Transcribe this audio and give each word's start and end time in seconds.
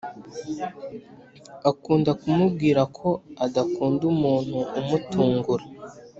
akunda 1.69 2.11
kumubwira 2.21 2.81
ko 2.97 3.09
adakunda 3.45 4.03
umuntu 4.13 4.57
umutungura 4.79 5.65